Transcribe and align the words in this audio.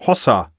Hossa. 0.00 0.50